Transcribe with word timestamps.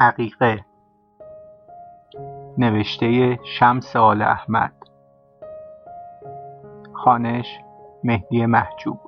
عقیقه. 0.00 0.64
نوشته 2.58 3.38
شمس 3.44 3.96
آل 3.96 4.22
احمد. 4.22 4.72
خوانش 6.92 7.46
مهدی 8.04 8.46
محجوب. 8.46 9.00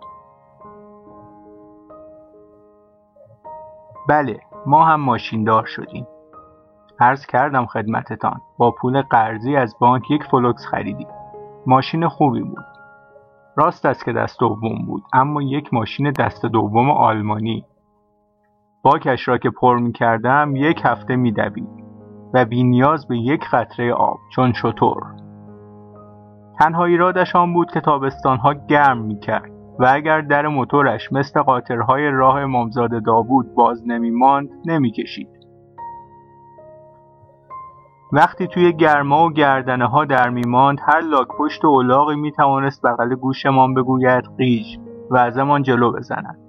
بله 4.08 4.40
ما 4.66 4.84
هم 4.84 5.00
ماشیندار 5.00 5.66
شدیم. 5.66 6.06
عرض 7.00 7.26
کردم 7.26 7.66
خدمتتان 7.66 8.40
با 8.58 8.70
پول 8.70 9.02
قرضی 9.02 9.56
از 9.56 9.76
بانک 9.80 10.10
یک 10.10 10.24
فولکس 10.24 10.66
خریدیم. 10.66 11.08
ماشین 11.66 12.08
خوبی 12.08 12.42
بود. 12.42 12.66
راست 13.56 13.86
است 13.86 14.04
که 14.04 14.12
دست 14.12 14.40
دوم 14.40 14.86
بود 14.86 15.02
اما 15.12 15.42
یک 15.42 15.74
ماشین 15.74 16.10
دست 16.10 16.46
دوم 16.46 16.90
آلمانی. 16.90 17.64
باکش 18.82 19.28
را 19.28 19.38
که 19.38 19.50
پر 19.50 19.78
می 19.78 19.92
کردم 19.92 20.56
یک 20.56 20.80
هفته 20.84 21.16
می 21.16 21.32
دوید 21.32 21.82
و 22.34 22.44
بی 22.44 22.64
نیاز 22.64 23.08
به 23.08 23.18
یک 23.18 23.44
قطره 23.52 23.92
آب 23.92 24.18
چون 24.34 24.52
شطور 24.52 25.02
تنها 26.58 26.84
ایرادش 26.84 27.36
آن 27.36 27.54
بود 27.54 27.70
که 27.72 27.80
تابستانها 27.80 28.54
گرم 28.54 28.98
می 28.98 29.18
کرد 29.18 29.50
و 29.78 29.86
اگر 29.88 30.20
در 30.20 30.48
موتورش 30.48 31.12
مثل 31.12 31.42
قاطرهای 31.42 32.10
راه 32.10 32.40
امامزاده 32.40 33.00
داوود 33.00 33.54
باز 33.54 33.82
نمی 33.86 34.10
ماند 34.10 34.48
نمی 34.66 34.90
کشید. 34.90 35.28
وقتی 38.12 38.46
توی 38.46 38.72
گرما 38.72 39.26
و 39.26 39.32
گردنه 39.32 39.86
ها 39.86 40.04
در 40.04 40.30
می 40.30 40.42
ماند 40.46 40.78
هر 40.82 41.00
لاک 41.00 41.28
پشت 41.38 41.64
و 41.64 41.68
اولاغی 41.68 42.16
می 42.16 42.32
توانست 42.32 42.82
بغل 42.86 43.14
گوشمان 43.14 43.74
بگوید 43.74 44.24
قیج 44.38 44.78
و 45.10 45.16
ازمان 45.16 45.62
جلو 45.62 45.92
بزند. 45.92 46.41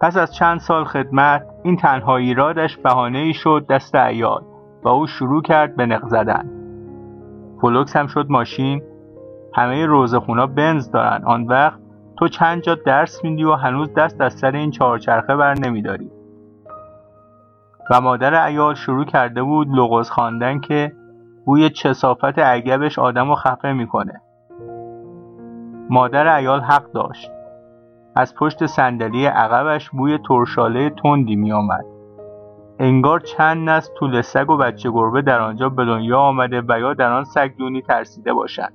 پس 0.00 0.16
از 0.16 0.34
چند 0.34 0.60
سال 0.60 0.84
خدمت 0.84 1.46
این 1.62 1.76
تنها 1.76 2.16
ایرادش 2.16 2.76
بهانه 2.76 3.18
ای 3.18 3.34
شد 3.34 3.66
دست 3.68 3.94
عیال 3.94 4.42
و 4.82 4.88
او 4.88 5.06
شروع 5.06 5.42
کرد 5.42 5.76
به 5.76 5.86
نق 5.86 6.08
زدن. 6.08 6.50
فولکس 7.60 7.96
هم 7.96 8.06
شد 8.06 8.26
ماشین. 8.28 8.82
همه 9.54 9.86
روضه‌خونا 9.86 10.46
بنز 10.46 10.90
دارن. 10.90 11.24
آن 11.24 11.44
وقت 11.46 11.78
تو 12.18 12.28
چند 12.28 12.62
جا 12.62 12.74
درس 12.74 13.24
میدی 13.24 13.44
و 13.44 13.52
هنوز 13.52 13.94
دست 13.94 14.20
از 14.20 14.32
سر 14.32 14.50
این 14.50 14.70
چهارچرخه 14.70 15.36
بر 15.36 15.54
نمیداری. 15.54 16.10
و 17.90 18.00
مادر 18.00 18.46
عیال 18.46 18.74
شروع 18.74 19.04
کرده 19.04 19.42
بود 19.42 19.68
لغز 19.70 20.10
خواندن 20.10 20.60
که 20.60 20.92
بوی 21.44 21.70
کثافت 21.70 22.38
عقبش 22.38 22.98
آدم 22.98 23.28
رو 23.28 23.34
خفه 23.34 23.72
می‌کنه. 23.72 24.20
مادر 25.90 26.36
عیال 26.36 26.60
حق 26.60 26.92
داشت. 26.92 27.30
از 28.16 28.34
پشت 28.34 28.66
صندلی 28.66 29.26
عقبش 29.26 29.90
بوی 29.90 30.18
ترشاله 30.28 30.90
تندی 30.90 31.36
میآمد. 31.36 31.84
انگار 32.78 33.20
چند 33.20 33.68
نسل 33.68 33.94
توله 33.94 34.22
سگ 34.22 34.50
و 34.50 34.56
بچه 34.56 34.90
گربه 34.90 35.22
در 35.22 35.40
آنجا 35.40 35.68
به 35.68 35.84
دنیا 35.84 36.18
آمده 36.18 36.62
و 36.68 36.80
یا 36.80 36.94
در 36.94 37.12
آن 37.12 37.24
سگدونی 37.24 37.82
ترسیده 37.82 38.32
باشند. 38.32 38.72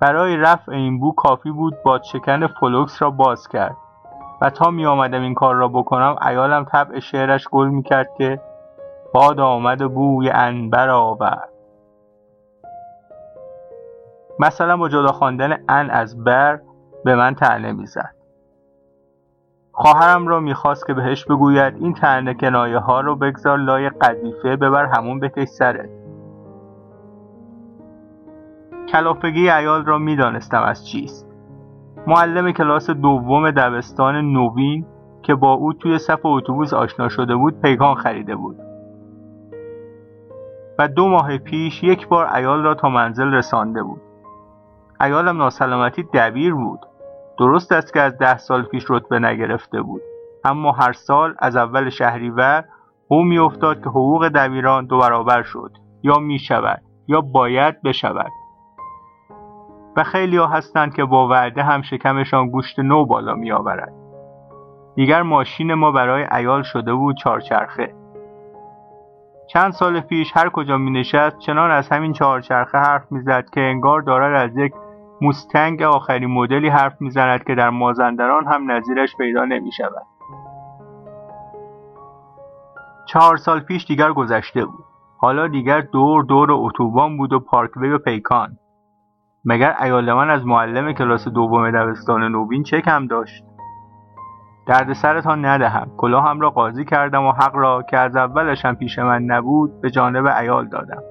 برای 0.00 0.36
رفع 0.36 0.72
این 0.72 1.00
بو 1.00 1.12
کافی 1.12 1.50
بود 1.50 1.74
با 1.84 2.00
شکن 2.12 2.46
فولکس 2.46 3.02
را 3.02 3.10
باز 3.10 3.48
کرد. 3.48 3.76
و 4.40 4.50
تا 4.50 4.70
می 4.70 4.86
آمدم 4.86 5.22
این 5.22 5.34
کار 5.34 5.54
را 5.54 5.68
بکنم 5.68 6.16
ایالم 6.28 6.64
طبع 6.64 7.00
شعرش 7.00 7.48
گل 7.48 7.68
می 7.68 7.82
کرد 7.82 8.14
که 8.18 8.40
باد 9.14 9.40
آمد 9.40 9.94
بوی 9.94 10.30
انبر 10.30 10.88
آورد. 10.88 11.55
مثلا 14.38 14.76
با 14.76 14.88
جدا 14.88 15.12
خواندن 15.12 15.56
ان 15.68 15.90
از 15.90 16.24
بر 16.24 16.60
به 17.04 17.16
من 17.16 17.34
تنه 17.34 17.72
می‌زد. 17.72 18.14
خواهرم 19.72 20.28
را 20.28 20.40
می‌خواست 20.40 20.86
که 20.86 20.94
بهش 20.94 21.24
بگوید 21.24 21.74
این 21.74 21.94
تنه 21.94 22.34
کنایه 22.34 22.78
ها 22.78 23.00
رو 23.00 23.16
بگذار 23.16 23.58
لای 23.58 23.88
قذیفه 23.88 24.56
ببر 24.56 24.84
همون 24.84 25.20
بکش 25.20 25.48
سرت. 25.48 25.88
کلافگی 28.88 29.50
ایال 29.50 29.84
را 29.84 29.98
می‌دانستم 29.98 30.62
از 30.62 30.86
چیست. 30.86 31.26
معلم 32.06 32.52
کلاس 32.52 32.90
دوم 32.90 33.50
دبستان 33.50 34.14
نوین 34.14 34.86
که 35.22 35.34
با 35.34 35.52
او 35.52 35.72
توی 35.72 35.98
صف 35.98 36.20
اتوبوس 36.24 36.74
آشنا 36.74 37.08
شده 37.08 37.36
بود 37.36 37.60
پیکان 37.60 37.94
خریده 37.94 38.36
بود. 38.36 38.56
و 40.78 40.88
دو 40.88 41.08
ماه 41.08 41.38
پیش 41.38 41.82
یک 41.82 42.08
بار 42.08 42.26
ایال 42.34 42.62
را 42.62 42.74
تا 42.74 42.88
منزل 42.88 43.34
رسانده 43.34 43.82
بود. 43.82 44.00
ایالم 45.00 45.36
ناسلامتی 45.36 46.02
دبیر 46.14 46.54
بود. 46.54 46.80
درست 47.38 47.72
است 47.72 47.92
که 47.92 48.00
از 48.00 48.18
ده 48.18 48.38
سال 48.38 48.62
پیش 48.62 48.84
رتبه 48.88 49.18
نگرفته 49.18 49.82
بود. 49.82 50.02
اما 50.44 50.72
هر 50.72 50.92
سال 50.92 51.34
از 51.38 51.56
اول 51.56 51.90
شهریور 51.90 52.64
او 53.08 53.24
میافتاد 53.24 53.82
که 53.82 53.88
حقوق 53.88 54.28
دبیران 54.28 54.86
دو 54.86 54.98
برابر 54.98 55.42
شد. 55.42 55.70
یا 56.02 56.18
می 56.18 56.38
شود 56.38 56.82
یا 57.08 57.20
باید 57.20 57.82
بشود. 57.82 58.32
و 59.96 60.02
خیلی 60.04 60.36
ها 60.36 60.46
هستند 60.46 60.94
که 60.94 61.04
با 61.04 61.28
وعده 61.28 61.62
هم 61.62 61.82
شکمشان 61.82 62.50
گوشت 62.50 62.78
نو 62.78 63.06
بالا 63.06 63.34
می 63.34 63.52
آورد. 63.52 63.92
دیگر 64.94 65.22
ماشین 65.22 65.74
ما 65.74 65.90
برای 65.90 66.26
ایال 66.32 66.62
شده 66.62 66.94
بود 66.94 67.16
چارچرخه 67.16 67.94
چند 69.46 69.72
سال 69.72 70.00
پیش 70.00 70.32
هر 70.34 70.48
کجا 70.48 70.76
می 70.76 70.90
نشست 70.90 71.38
چنان 71.38 71.70
از 71.70 71.88
همین 71.88 72.12
چهارچرخه 72.12 72.78
حرف 72.78 73.12
می‌زد 73.12 73.44
که 73.54 73.60
انگار 73.60 74.00
دارد 74.00 74.50
از 74.50 74.56
یک 74.56 74.72
موستنگ 75.20 75.82
آخرین 75.82 76.30
مدلی 76.30 76.68
حرف 76.68 77.00
می‌زند 77.00 77.44
که 77.44 77.54
در 77.54 77.70
مازندران 77.70 78.46
هم 78.46 78.70
نظیرش 78.70 79.16
پیدا 79.16 79.44
نمی 79.44 79.72
شود. 79.72 80.06
چهار 83.06 83.36
سال 83.36 83.60
پیش 83.60 83.84
دیگر 83.84 84.12
گذشته 84.12 84.64
بود. 84.64 84.84
حالا 85.18 85.48
دیگر 85.48 85.80
دور 85.80 86.24
دور 86.24 86.52
اتوبان 86.52 87.16
بود 87.16 87.32
و 87.32 87.40
پارکوی 87.40 87.90
و 87.90 87.98
پیکان. 87.98 88.56
مگر 89.44 89.74
ایال 89.82 90.12
من 90.12 90.30
از 90.30 90.46
معلم 90.46 90.92
کلاس 90.92 91.28
دوم 91.28 91.70
دبستان 91.70 92.22
نوین 92.22 92.62
چه 92.62 92.80
کم 92.80 93.06
داشت؟ 93.06 93.44
درد 94.66 94.92
سرتان 94.92 95.44
ندهم 95.44 95.90
کلاهم 95.96 96.40
را 96.40 96.50
قاضی 96.50 96.84
کردم 96.84 97.24
و 97.24 97.32
حق 97.32 97.56
را 97.56 97.82
که 97.82 97.98
از 97.98 98.16
اولش 98.16 98.64
هم 98.64 98.74
پیش 98.74 98.98
من 98.98 99.22
نبود 99.22 99.80
به 99.80 99.90
جانب 99.90 100.26
ایال 100.26 100.68
دادم 100.68 101.02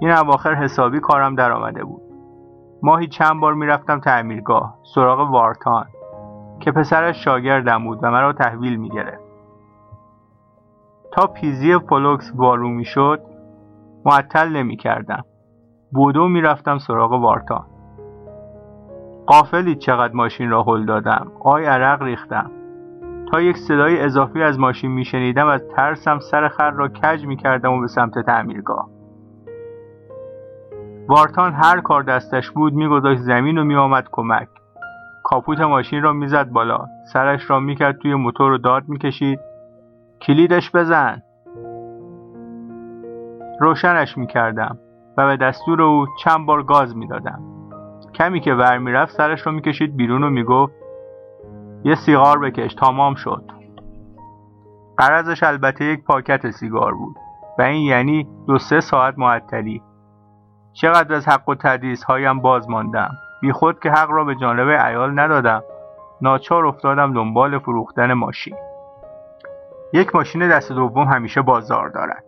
این 0.00 0.10
اواخر 0.10 0.54
حسابی 0.54 1.00
کارم 1.00 1.34
در 1.34 1.52
آمده 1.52 1.84
بود 1.84 2.05
ماهی 2.86 3.06
چند 3.06 3.40
بار 3.40 3.54
می‌رفتم 3.54 4.00
تعمیرگاه 4.00 4.78
سراغ 4.94 5.30
وارتان 5.30 5.86
که 6.60 6.72
پسرش 6.72 7.24
شاگردم 7.24 7.84
بود 7.84 7.98
و 8.02 8.10
مرا 8.10 8.32
تحویل 8.32 8.76
می‌گرفت. 8.76 9.24
تا 11.12 11.26
پیزی 11.26 11.78
فولکس 11.78 12.32
وارو 12.34 12.68
می‌شد 12.68 13.20
معطل 14.04 14.48
نمی‌کردم. 14.48 15.24
بدو 15.92 16.28
می‌رفتم 16.28 16.78
سراغ 16.78 17.12
وارتان. 17.12 17.66
غافلی 19.26 19.74
چقدر 19.74 20.14
ماشین 20.14 20.50
را 20.50 20.62
هل 20.62 20.84
دادم؟ 20.84 21.32
آی 21.40 21.64
عرق 21.64 22.02
ریختم. 22.02 22.50
تا 23.32 23.40
یک 23.40 23.56
صدای 23.56 24.00
اضافی 24.00 24.42
از 24.42 24.58
ماشین 24.58 24.90
میشنیدم 24.90 25.46
از 25.46 25.68
ترسم 25.76 26.18
سر 26.18 26.48
خر 26.48 26.70
را 26.70 26.88
کج 26.88 27.26
می‌کردم 27.26 27.72
و 27.72 27.80
به 27.80 27.86
سمت 27.86 28.18
تعمیرگاه. 28.18 28.95
وارتان 31.08 31.52
هر 31.52 31.80
کار 31.80 32.02
دستش 32.02 32.50
بود 32.50 32.72
میگذاشت 32.72 33.20
زمین 33.20 33.58
و 33.58 33.64
میآمد 33.64 34.08
کمک. 34.12 34.48
کاپوت 35.24 35.60
ماشین 35.60 36.02
را 36.02 36.12
می‌زد 36.12 36.48
بالا. 36.50 36.86
سرش 37.12 37.50
را 37.50 37.60
می‌کرد 37.60 37.98
توی 37.98 38.14
موتور 38.14 38.52
و 38.52 38.58
داد 38.58 38.88
می‌کشید. 38.88 39.40
کلیدش 40.20 40.70
بزن. 40.74 41.22
روشنش 43.60 44.18
می‌کردم 44.18 44.78
و 45.16 45.26
به 45.26 45.36
دستور 45.36 45.82
او 45.82 46.06
چند 46.24 46.46
بار 46.46 46.62
گاز 46.62 46.96
می‌دادم. 46.96 47.40
کمی 48.14 48.40
که 48.40 48.54
ور 48.54 48.78
می‌رفت 48.78 49.12
سرش 49.12 49.40
رو 49.40 49.52
می‌کشید 49.52 49.96
بیرون 49.96 50.24
و 50.24 50.30
می‌گفت 50.30 50.72
یه 51.84 51.94
سیگار 51.94 52.38
بکش 52.38 52.74
تمام 52.74 53.14
شد. 53.14 53.42
قرضش 54.96 55.42
البته 55.42 55.84
یک 55.84 56.04
پاکت 56.04 56.50
سیگار 56.50 56.94
بود 56.94 57.16
و 57.58 57.62
این 57.62 57.82
یعنی 57.82 58.28
دو 58.46 58.58
سه 58.58 58.80
ساعت 58.80 59.18
معطلی. 59.18 59.82
چقدر 60.80 61.14
از 61.14 61.28
حق 61.28 61.48
و 61.48 61.54
تدریس 61.54 62.04
هایم 62.04 62.40
باز 62.40 62.70
ماندم. 62.70 63.10
بی 63.40 63.52
خود 63.52 63.80
که 63.80 63.90
حق 63.90 64.10
را 64.10 64.24
به 64.24 64.34
جانب 64.34 64.68
ایال 64.68 65.20
ندادم. 65.20 65.62
ناچار 66.22 66.66
افتادم 66.66 67.12
دنبال 67.12 67.58
فروختن 67.58 68.12
ماشین. 68.12 68.56
یک 69.92 70.14
ماشین 70.14 70.48
دست 70.48 70.72
دوم 70.72 71.04
همیشه 71.04 71.42
بازار 71.42 71.88
دارد. 71.88 72.24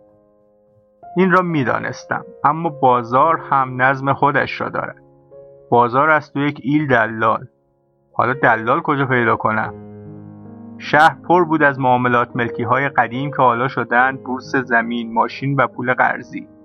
این 1.17 1.31
را 1.31 1.41
می‌دانستم 1.41 2.25
اما 2.43 2.69
بازار 2.69 3.39
هم 3.49 3.81
نظم 3.81 4.13
خودش 4.13 4.61
را 4.61 4.69
دارد. 4.69 5.03
بازار 5.69 6.09
است 6.09 6.35
و 6.35 6.39
یک 6.39 6.59
ایل 6.63 6.87
دلال. 6.87 7.47
حالا 8.13 8.33
دلال 8.33 8.81
کجا 8.81 9.05
پیدا 9.05 9.35
کنم؟ 9.35 9.73
شهر 10.77 11.15
پر 11.27 11.45
بود 11.45 11.63
از 11.63 11.79
معاملات 11.79 12.35
ملکی 12.35 12.63
های 12.63 12.89
قدیم 12.89 13.31
که 13.31 13.41
حالا 13.41 13.67
شدند 13.67 14.23
بورس 14.23 14.55
زمین 14.55 15.13
ماشین 15.13 15.55
و 15.55 15.67
پول 15.67 15.93
قرضی. 15.93 16.58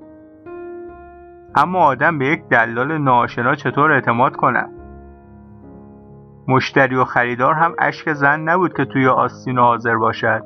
اما 1.57 1.79
آدم 1.79 2.19
به 2.19 2.27
یک 2.27 2.49
دلال 2.49 2.99
ناآشنا 2.99 3.55
چطور 3.55 3.93
اعتماد 3.93 4.37
کند 4.37 4.71
مشتری 6.49 6.97
و 6.97 7.05
خریدار 7.05 7.55
هم 7.55 7.75
اشک 7.79 8.13
زن 8.13 8.41
نبود 8.41 8.77
که 8.77 8.85
توی 8.85 9.07
آستین 9.07 9.59
حاضر 9.59 9.97
باشد. 9.97 10.43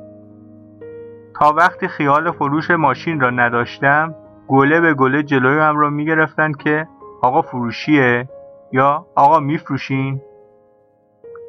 تا 1.39 1.53
وقتی 1.53 1.87
خیال 1.87 2.31
فروش 2.31 2.71
ماشین 2.71 3.19
را 3.19 3.29
نداشتم 3.29 4.15
گله 4.47 4.81
به 4.81 4.93
گله 4.93 5.23
جلوی 5.23 5.59
هم 5.59 5.77
را 5.77 5.89
می‌گرفتند 5.89 6.57
که 6.57 6.87
آقا 7.21 7.41
فروشیه 7.41 8.29
یا 8.71 9.05
آقا 9.15 9.39
میفروشین؟ 9.39 10.21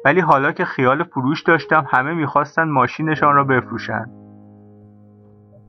ولی 0.05 0.19
حالا 0.19 0.51
که 0.51 0.65
خیال 0.65 1.03
فروش 1.03 1.43
داشتم 1.43 1.85
همه 1.89 2.13
می‌خواستند 2.13 2.69
ماشینشان 2.69 3.35
را 3.35 3.43
بفروشند 3.43 4.11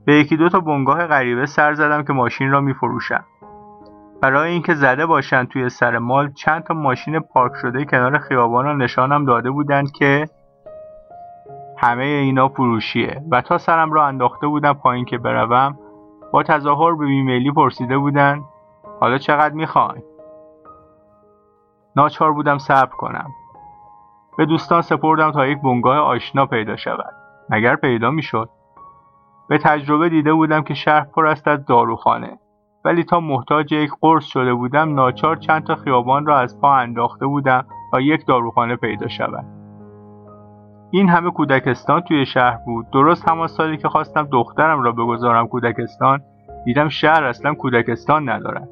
به 0.04 0.14
یکی 0.14 0.36
دو 0.36 0.48
تا 0.48 0.60
بنگاه 0.60 1.06
غریبه 1.06 1.46
سر 1.46 1.74
زدم 1.74 2.02
که 2.02 2.12
ماشین 2.12 2.50
را 2.50 2.60
میفروشم. 2.60 3.24
برای 4.22 4.52
اینکه 4.52 4.74
زده 4.74 5.06
باشند 5.06 5.48
توی 5.48 5.68
سر 5.68 5.98
مال 5.98 6.32
چند 6.32 6.62
تا 6.62 6.74
ماشین 6.74 7.20
پارک 7.20 7.52
شده 7.62 7.84
کنار 7.84 8.18
خیابان 8.18 8.64
را 8.64 8.76
نشانم 8.76 9.24
داده 9.24 9.50
بودند 9.50 9.92
که 9.92 10.28
همه 11.78 12.04
اینا 12.04 12.48
فروشیه. 12.48 13.22
و 13.30 13.40
تا 13.40 13.58
سرم 13.58 13.92
را 13.92 14.06
انداخته 14.06 14.46
بودم 14.46 14.72
پایین 14.72 15.04
که 15.04 15.18
بروم 15.18 15.78
با 16.32 16.42
تظاهر 16.42 16.94
به 16.94 17.06
بیمیلی 17.06 17.52
پرسیده 17.52 17.98
بودن 17.98 18.42
حالا 19.00 19.18
چقدر 19.18 19.54
می‌خواین 19.54 20.02
ناچار 21.96 22.32
بودم 22.32 22.58
صبر 22.58 22.96
کنم. 22.96 23.30
به 24.38 24.46
دوستان 24.46 24.82
سپردم 24.82 25.32
تا 25.32 25.46
یک 25.46 25.62
بنگاه 25.62 25.96
آشنا 25.96 26.46
پیدا 26.46 26.76
شود. 26.76 27.14
مگر 27.50 27.76
پیدا 27.76 28.10
می‌شد؟ 28.10 28.48
به 29.48 29.58
تجربه 29.58 30.08
دیده 30.08 30.32
بودم 30.32 30.62
که 30.62 30.74
شهر 30.74 31.04
پر 31.04 31.26
است 31.26 31.48
از 31.48 31.66
داروخانه. 31.66 32.38
ولی 32.84 33.04
تا 33.04 33.20
محتاج 33.20 33.72
یک 33.72 33.90
قرص 34.00 34.24
شده 34.24 34.54
بودم 34.54 34.94
ناچار 34.94 35.36
چند 35.36 35.64
تا 35.64 35.74
خیابان 35.74 36.26
را 36.26 36.38
از 36.38 36.60
پا 36.60 36.74
انداخته 36.74 37.26
بودم 37.26 37.64
تا 37.92 38.00
یک 38.00 38.26
داروخانه 38.26 38.76
پیدا 38.76 39.08
شود. 39.08 39.44
این 40.90 41.08
همه 41.08 41.30
کودکستان 41.30 42.00
توی 42.00 42.26
شهر 42.26 42.58
بود. 42.66 42.90
درست 42.90 43.28
همان 43.28 43.46
سالی 43.46 43.76
که 43.76 43.88
خواستم 43.88 44.28
دخترم 44.32 44.82
را 44.82 44.92
بگذارم 44.92 45.48
کودکستان 45.48 46.20
دیدم 46.64 46.88
شهر 46.88 47.24
اصلا 47.24 47.54
کودکستان 47.54 48.28
ندارد. 48.28 48.68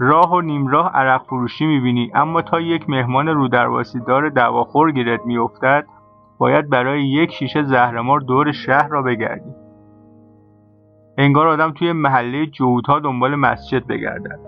راه 0.00 0.32
و 0.32 0.40
نیمراه 0.40 0.90
عرق 0.94 1.22
فروشی 1.22 1.66
می‌بینی 1.66 2.10
اما 2.14 2.42
تا 2.42 2.60
یک 2.60 2.90
مهمان 2.90 3.28
رودرواسی 3.28 4.00
دار 4.00 4.28
دواخور 4.28 4.92
گیرت 4.92 5.20
میافتد 5.26 5.86
باید 6.38 6.70
برای 6.70 7.04
یک 7.06 7.32
شیشه 7.32 7.62
زهرمار 7.62 8.20
دور 8.20 8.52
شهر 8.52 8.88
را 8.88 9.02
بگردی. 9.02 9.67
انگار 11.20 11.46
آدم 11.46 11.70
توی 11.70 11.92
محله 11.92 12.46
جهودها 12.46 12.98
دنبال 12.98 13.34
مسجد 13.34 13.86
بگردد. 13.86 14.38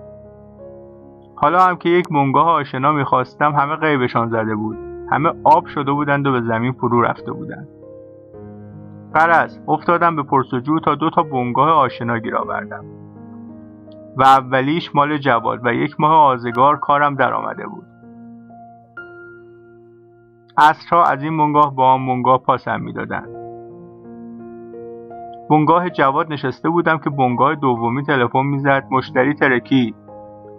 حالا 1.37 1.63
هم 1.63 1.77
که 1.77 1.89
یک 1.89 2.13
منگاه 2.13 2.49
آشنا 2.51 2.93
می‌خواستم 2.93 3.53
همه 3.53 3.77
غیبشان 3.77 4.29
زده 4.29 4.55
بود. 4.55 4.77
همه 5.11 5.33
آب 5.45 5.67
شده 5.67 5.93
بودند 5.93 6.27
و 6.27 6.33
به 6.33 6.41
زمین 6.41 6.73
فرو 6.73 7.03
رفته 7.03 7.33
بودند. 7.33 7.69
قرض 9.15 9.59
افتادم 9.69 10.17
به 10.17 10.23
پرسجو 10.23 10.79
تا 10.79 10.95
دو 10.95 11.11
تا 11.11 11.23
بنگاه 11.23 11.71
آشنا 11.71 12.19
گیر 12.19 12.37
آوردم. 12.37 12.85
و 14.17 14.23
اولیش 14.23 14.95
مال 14.95 15.19
جواد 15.19 15.67
و 15.67 15.75
یک 15.75 16.01
ماه 16.01 16.13
آزگار 16.13 16.77
کارم 16.77 17.15
در 17.15 17.35
آمده 17.35 17.67
بود. 17.67 17.87
اصرها 20.59 21.05
از 21.05 21.23
این 21.23 21.39
بنگاه 21.39 21.75
با 21.75 21.93
آن 21.93 22.07
بنگاه 22.07 22.39
پاسم 22.39 22.81
می‌دادند. 22.81 23.40
بنگاه 25.51 25.91
جواد 25.91 26.33
نشسته 26.33 26.69
بودم 26.69 26.99
که 26.99 27.11
بنگاه 27.11 27.55
دومی 27.55 28.03
تلفن 28.03 28.43
می‌زد 28.43 28.87
مشتری 28.91 29.35
ترکی. 29.35 29.95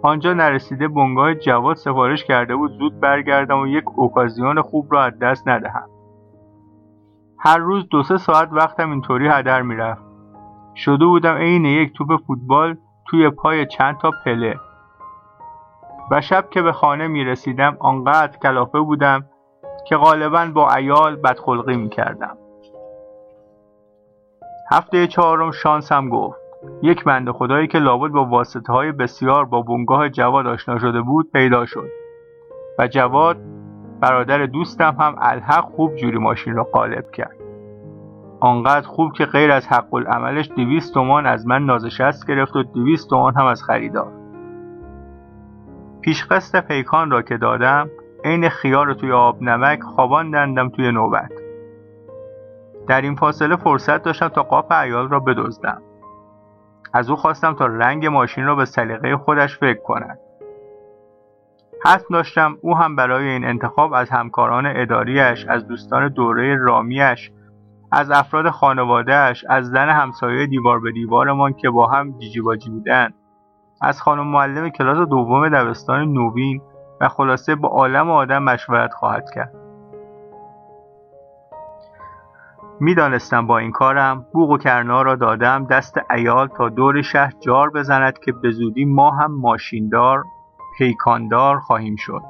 آنجا 0.02 0.32
نرسیده 0.32 0.88
بنگاه 0.88 1.34
جواد 1.34 1.76
سفارش 1.76 2.24
کرده 2.24 2.56
بود 2.56 2.70
زود 2.70 3.00
برگردم 3.00 3.60
و 3.60 3.66
یک 3.66 3.84
اوکازیون 3.96 4.62
خوب 4.62 4.92
را 4.92 5.04
از 5.04 5.18
دست 5.18 5.48
ندهم. 5.48 5.88
هر 7.38 7.58
روز 7.58 7.88
دو 7.90 8.02
سه 8.02 8.16
ساعت 8.16 8.48
وقتم 8.52 8.90
اینطوری 8.90 9.28
هدر 9.28 9.62
می‌رفت. 9.62 10.02
شده 10.76 11.04
بودم 11.04 11.34
عین 11.34 11.64
یک 11.64 11.92
توپ 11.92 12.16
فوتبال 12.26 12.76
توی 13.06 13.30
پای 13.30 13.66
چند 13.66 13.98
تا 13.98 14.10
پله. 14.24 14.54
و 16.10 16.20
شب 16.20 16.50
که 16.50 16.62
به 16.62 16.72
خانه 16.72 17.06
می 17.06 17.24
رسیدم 17.24 17.76
آنقدر 17.80 18.38
کلافه 18.38 18.80
بودم 18.80 19.24
که 19.88 19.96
غالبا 19.96 20.46
با 20.54 20.74
ایال 20.74 21.16
بدخلقی 21.16 21.76
می 21.76 21.88
کردم 21.88 22.36
هفته 24.72 25.06
چهارم 25.06 25.50
شانسم 25.50 26.08
گفت. 26.08 26.38
یک 26.82 27.04
بند 27.04 27.30
خدایی 27.30 27.66
که 27.66 27.78
لابد 27.78 28.10
با 28.10 28.24
واسطه 28.24 28.72
های 28.72 28.92
بسیار 28.92 29.44
با 29.44 29.62
بنگاه 29.62 30.08
جواد 30.08 30.46
آشنا 30.46 30.78
شده 30.78 31.00
بود 31.00 31.30
پیدا 31.32 31.66
شد. 31.66 31.88
و 32.78 32.88
جواد 32.88 33.36
برادر 34.00 34.46
دوستم 34.46 34.96
هم 35.00 35.14
الحق 35.18 35.64
خوب 35.64 35.94
جوری 35.94 36.18
ماشین 36.18 36.54
را 36.54 36.64
قالب 36.64 37.10
کرد. 37.10 37.36
آنقدر 38.40 38.86
خوب 38.86 39.12
که 39.12 39.26
غیر 39.26 39.50
از 39.50 39.68
حق 39.68 39.94
العملش 39.94 40.50
دویست 40.56 40.94
تومان 40.94 41.26
از 41.26 41.46
من 41.46 41.64
نازشست 41.64 42.26
گرفت 42.26 42.56
و 42.56 42.62
دویست 42.62 43.10
تومان 43.10 43.34
هم 43.34 43.46
از 43.46 43.62
خریدار. 43.62 44.12
پیشقصد 46.00 46.66
پیکان 46.66 47.10
را 47.10 47.22
که 47.22 47.36
دادم 47.36 47.90
عین 48.24 48.48
خیار 48.48 48.94
توی 48.94 49.12
آب 49.12 49.42
نمک 49.42 49.80
دندم 50.32 50.68
توی 50.68 50.92
نوبت. 50.92 51.41
در 52.86 53.00
این 53.00 53.14
فاصله 53.14 53.56
فرصت 53.56 54.02
داشتم 54.02 54.28
تا 54.28 54.42
قاپ 54.42 54.72
ایال 54.72 55.08
را 55.08 55.20
بدزدم. 55.20 55.82
از 56.92 57.10
او 57.10 57.16
خواستم 57.16 57.54
تا 57.54 57.66
رنگ 57.66 58.06
ماشین 58.06 58.44
را 58.44 58.54
به 58.54 58.64
سلیقه 58.64 59.16
خودش 59.16 59.58
فکر 59.58 59.82
کند. 59.82 60.18
حتم 61.84 62.06
داشتم 62.10 62.58
او 62.60 62.76
هم 62.76 62.96
برای 62.96 63.28
این 63.28 63.44
انتخاب 63.44 63.92
از 63.92 64.10
همکاران 64.10 64.66
اداریش 64.66 65.46
از 65.48 65.66
دوستان 65.66 66.08
دوره 66.08 66.56
رامیش 66.56 67.30
از 67.92 68.10
افراد 68.10 68.50
خانوادهش 68.50 69.44
از 69.48 69.66
زن 69.66 69.88
همسایه 69.88 70.46
دیوار 70.46 70.80
به 70.80 70.92
دیوارمان 70.92 71.52
که 71.52 71.70
با 71.70 71.86
هم 71.86 72.18
جیجی 72.18 72.40
باجی 72.40 72.70
بودند 72.70 73.14
از 73.80 74.02
خانم 74.02 74.26
معلم 74.26 74.68
کلاس 74.68 75.08
دوم 75.08 75.48
دبستان 75.48 76.12
نوین 76.12 76.62
و 77.00 77.08
خلاصه 77.08 77.54
با 77.54 77.68
عالم 77.68 78.10
آدم 78.10 78.42
مشورت 78.42 78.92
خواهد 78.92 79.30
کرد. 79.34 79.61
می‌دانستم 82.84 83.46
با 83.46 83.58
این 83.58 83.72
کارم 83.72 84.26
بوق 84.32 84.50
و 84.50 84.58
کرنا 84.58 85.02
را 85.02 85.14
دادم 85.14 85.66
دست 85.66 85.98
ایال 86.10 86.48
تا 86.48 86.68
دور 86.68 87.02
شهر 87.02 87.32
جار 87.40 87.70
بزند 87.70 88.18
که 88.18 88.32
به 88.32 88.50
زودی 88.50 88.84
ما 88.84 89.10
هم 89.10 89.40
ماشیندار 89.40 90.24
پیکاندار 90.78 91.58
خواهیم 91.58 91.96
شد. 91.96 92.22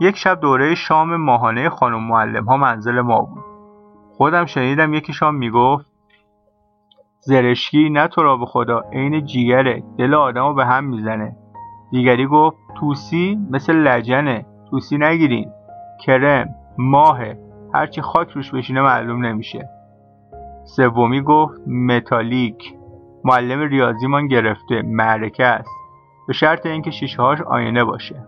یک 0.00 0.16
شب 0.16 0.40
دوره 0.40 0.74
شام 0.74 1.16
ماهانه 1.16 1.68
خانم 1.68 2.08
معلم 2.08 2.44
ها 2.44 2.56
منزل 2.56 3.00
ما 3.00 3.22
بود. 3.22 3.44
خودم 4.16 4.46
شنیدم 4.46 4.94
یکیشان 4.94 5.34
می‌گفت 5.34 5.86
زرشکی 7.20 7.90
نه 7.90 8.08
تو 8.08 8.22
را 8.22 8.36
به 8.36 8.46
خدا 8.46 8.80
عین 8.92 9.24
جیگره 9.24 9.82
دل 9.98 10.14
آدمو 10.14 10.54
به 10.54 10.66
هم 10.66 10.84
می‌زنه. 10.84 11.36
دیگری 11.90 12.26
گفت 12.26 12.56
توسی 12.76 13.38
مثل 13.50 13.72
لجنه 13.72 14.46
توسی 14.70 14.98
نگیرین 14.98 15.50
کرم 16.06 16.48
ماهه. 16.78 17.49
هرچی 17.74 18.02
خاک 18.02 18.30
روش 18.30 18.50
بشینه 18.50 18.80
معلوم 18.80 19.26
نمیشه. 19.26 19.68
سومی 20.64 21.22
گفت 21.22 21.60
متالیک. 21.68 22.74
معلم 23.24 23.60
ریاضیمان 23.60 24.28
گرفته. 24.28 24.82
معرکه 24.82 25.44
است. 25.44 25.70
به 26.26 26.32
شرط 26.32 26.66
اینکه 26.66 26.90
شیشه 26.90 27.22
هاش 27.22 27.40
آینه 27.40 27.84
باشه. 27.84 28.26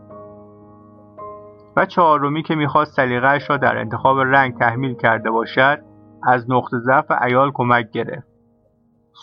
و 1.76 1.86
چهارمی 1.86 2.42
که 2.42 2.54
می‌خواست 2.54 2.96
سلیقهاش 2.96 3.50
را 3.50 3.56
در 3.56 3.78
انتخاب 3.78 4.18
رنگ 4.18 4.58
تحمیل 4.58 4.94
کرده 4.94 5.30
باشد 5.30 5.78
از 6.22 6.50
نقطه 6.50 6.78
ضعف 6.78 7.10
ایال 7.10 7.50
کمک 7.54 7.90
گرفت. 7.90 8.28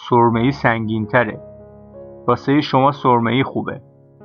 سرمهای 0.10 0.52
سنگین 0.52 1.06
تره 1.06 1.42
واسه 2.28 2.62
شما 2.62 2.92
سرمهای 2.92 3.44
خوبه. 3.44 3.82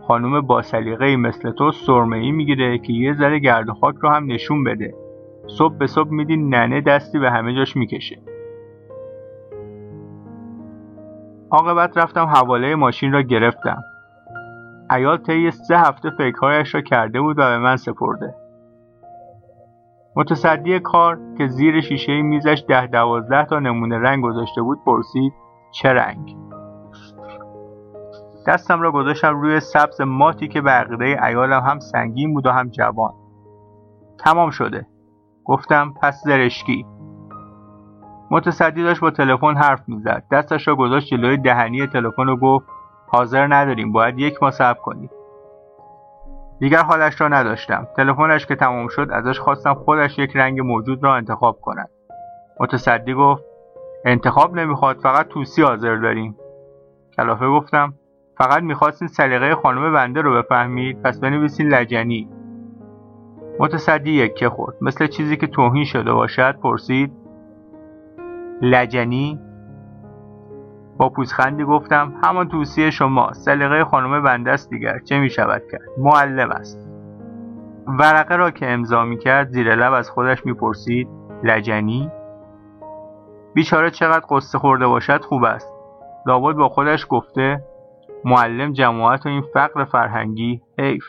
خانوم 0.06 0.40
با 0.40 0.62
سلیقه 0.62 1.16
مثل 1.16 1.50
تو 1.50 1.72
سرمهای 1.72 2.30
می‌گیره 2.30 2.78
که 2.78 2.92
یه 2.92 3.14
ذره 3.14 3.38
گرد 3.38 3.70
خاک 3.70 3.94
رو 4.00 4.08
هم 4.08 4.26
نشون 4.26 4.64
بده. 4.64 4.94
صبح 5.46 5.74
به 5.78 5.86
صبح 5.86 6.10
میدین 6.10 6.54
ننه 6.54 6.80
دستی 6.80 7.18
به 7.18 7.30
همه 7.30 7.54
جاش 7.54 7.76
می‌کشه. 7.76 8.22
عاقبت 11.50 11.98
رفتم 11.98 12.24
حواله 12.24 12.74
ماشین 12.74 13.12
را 13.12 13.22
گرفتم. 13.22 13.82
ایال 14.90 15.16
طی 15.16 15.50
سه 15.50 15.78
هفته 15.78 16.10
فکرهایش 16.10 16.74
را 16.74 16.80
کرده 16.80 17.20
بود 17.20 17.38
و 17.38 17.42
به 17.42 17.58
من 17.58 17.76
سپرده. 17.76 18.34
متصدی 20.16 20.80
کار 20.80 21.18
که 21.38 21.46
زیر 21.46 21.80
شیشه 21.80 22.22
میزش 22.22 22.64
ده 22.68 22.86
دوازده 22.86 23.44
تا 23.44 23.58
نمونه 23.58 23.98
رنگ 23.98 24.24
گذاشته 24.24 24.62
بود 24.62 24.78
پرسید 24.86 25.32
چه 25.70 25.88
رنگ؟ 25.88 26.36
دستم 28.46 28.80
را 28.80 28.92
گذاشتم 28.92 29.40
روی 29.40 29.60
سبز 29.60 30.00
ماتی 30.00 30.48
که 30.48 30.60
به 30.60 30.70
عقیده 30.70 31.26
ایالم 31.26 31.60
هم 31.60 31.78
سنگین 31.78 32.34
بود 32.34 32.46
و 32.46 32.50
هم 32.50 32.68
جوان. 32.68 33.12
تمام 34.18 34.50
شده. 34.50 34.86
گفتم 35.44 35.94
پس 36.02 36.22
زرشکی. 36.24 36.86
متصدی 38.30 38.82
داشت 38.82 39.00
با 39.00 39.10
تلفن 39.10 39.56
حرف 39.56 39.88
می‌زد. 39.88 40.24
دستش 40.30 40.68
را 40.68 40.76
گذاشت 40.76 41.08
جلوی 41.08 41.36
دهنی 41.36 41.86
تلفن 41.86 42.28
و 42.28 42.36
گفت 42.36 42.66
حاضر 43.08 43.46
نداریم 43.46 43.92
باید 43.92 44.18
یک 44.18 44.42
ما 44.42 44.50
صبر 44.50 44.78
کنیم. 44.80 45.10
دیگر 46.58 46.82
حالش 46.82 47.20
را 47.20 47.28
نداشتم. 47.28 47.86
تلفنش 47.96 48.46
که 48.46 48.56
تمام 48.56 48.88
شد 48.88 49.08
ازش 49.12 49.38
خواستم 49.38 49.74
خودش 49.74 50.18
یک 50.18 50.36
رنگ 50.36 50.60
موجود 50.60 51.04
را 51.04 51.14
انتخاب 51.14 51.60
کند. 51.60 51.90
متصدی 52.60 53.14
گفت 53.14 53.44
انتخاب 54.04 54.54
نمی‌خواد 54.54 54.96
فقط 54.96 55.28
توسی 55.28 55.62
حاضر 55.62 55.96
داریم. 55.96 56.36
کلافه 57.16 57.46
گفتم 57.48 57.94
فقط 58.38 58.62
می‌خواستین 58.62 59.08
سلیقه 59.08 59.54
خانم 59.54 59.92
بنده 59.92 60.20
رو 60.20 60.42
بفهمید 60.42 61.02
پس 61.02 61.20
بنویسین 61.20 61.68
لجنی. 61.68 62.28
متصدی 63.58 64.10
یکه 64.10 64.48
خورد. 64.48 64.76
مثل 64.80 65.06
چیزی 65.06 65.36
که 65.36 65.46
توهین 65.46 65.84
شده 65.84 66.12
باشد 66.12 66.56
پرسید 66.62 67.12
لجنی؟ 68.62 69.40
با 70.96 71.08
پوزخندی 71.08 71.64
گفتم 71.64 72.12
همان 72.24 72.48
توصیه 72.48 72.90
شما 72.90 73.32
سلیقه 73.32 73.84
خانم 73.84 74.22
بنده 74.22 74.50
است 74.50 74.70
دیگر. 74.70 74.98
چه 74.98 75.18
می 75.18 75.30
شود 75.30 75.62
کرد؟ 75.72 75.88
معلم 75.98 76.50
است. 76.50 76.90
ورقه 77.86 78.36
را 78.36 78.50
که 78.50 78.70
امضا 78.70 79.04
می 79.04 79.18
کرد 79.18 79.48
زیر 79.48 79.74
لب 79.74 79.92
از 79.92 80.10
خودش 80.10 80.46
می 80.46 80.54
پرسید 80.54 81.08
لجنی؟ 81.42 82.10
بیچاره 83.54 83.90
چقدر 83.90 84.24
قصه 84.30 84.58
خورده 84.58 84.86
باشد 84.86 85.24
خوب 85.24 85.44
است. 85.44 85.68
لابد 86.26 86.56
با 86.56 86.68
خودش 86.68 87.06
گفته 87.08 87.64
معلم 88.24 88.72
جماعت 88.72 89.26
و 89.26 89.28
این 89.28 89.42
فقر 89.54 89.84
فرهنگی 89.84 90.62
حیف. 90.78 91.04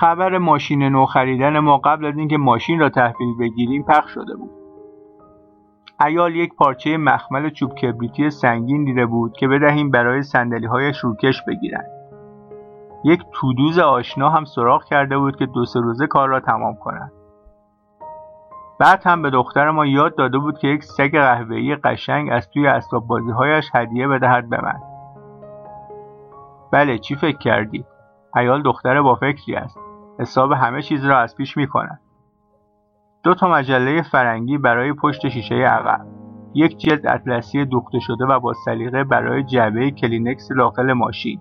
خبر 0.00 0.38
ماشین 0.38 0.82
نو 0.82 1.06
خریدن 1.06 1.58
ما 1.58 1.78
قبل 1.78 2.04
از 2.04 2.18
اینکه 2.18 2.36
ماشین 2.38 2.80
را 2.80 2.88
تحویل 2.88 3.38
بگیریم 3.40 3.82
پخش 3.82 4.10
شده 4.10 4.36
بود. 4.36 4.50
ایال 6.06 6.34
یک 6.34 6.54
پارچه 6.54 6.96
مخمل 6.96 7.50
چوب 7.50 7.74
کبریتی 7.74 8.30
سنگین 8.30 8.84
دیده 8.84 9.06
بود 9.06 9.32
که 9.32 9.48
بدهیم 9.48 9.90
برای 9.90 10.22
سندلی 10.22 10.66
هایش 10.66 10.98
روکش 10.98 11.42
بگیرند. 11.48 11.90
یک 13.04 13.20
تودوز 13.32 13.78
آشنا 13.78 14.30
هم 14.30 14.44
سراغ 14.44 14.84
کرده 14.84 15.18
بود 15.18 15.36
که 15.36 15.46
دو 15.46 15.64
سه 15.64 15.80
روزه 15.80 16.06
کار 16.06 16.28
را 16.28 16.40
تمام 16.40 16.74
کند. 16.74 17.12
بعد 18.80 19.02
هم 19.04 19.22
به 19.22 19.30
دختر 19.30 19.70
ما 19.70 19.86
یاد 19.86 20.16
داده 20.16 20.38
بود 20.38 20.58
که 20.58 20.68
یک 20.68 20.84
سگ 20.84 21.10
قهوه‌ای 21.10 21.76
قشنگ 21.76 22.28
از 22.32 22.50
توی 22.50 22.66
اسباب 22.66 23.10
هایش 23.10 23.70
هدیه 23.74 24.08
بدهد 24.08 24.48
به 24.48 24.60
من. 24.62 24.80
بله 26.72 26.98
چی 26.98 27.14
فکر 27.14 27.38
کردی؟ 27.38 27.84
عیال 28.36 28.62
دختر 28.62 29.02
با 29.02 29.14
فکری 29.14 29.56
است. 29.56 29.78
حساب 30.18 30.52
همه 30.52 30.82
چیز 30.82 31.04
را 31.04 31.18
از 31.18 31.36
پیش 31.36 31.56
می 31.56 31.66
کند 31.66 32.00
دو 33.24 33.34
تا 33.34 33.48
مجله 33.48 34.02
فرنگی 34.02 34.58
برای 34.58 34.92
پشت 34.92 35.28
شیشه 35.28 35.54
عقب. 35.54 36.06
یک 36.54 36.78
جلد 36.78 37.06
اطلسی 37.06 37.64
دوخته 37.64 37.98
شده 37.98 38.24
و 38.24 38.40
با 38.40 38.52
سلیقه 38.52 39.04
برای 39.04 39.42
جعبه 39.42 39.90
کلینکس 39.90 40.48
داخل 40.52 40.92
ماشین. 40.92 41.40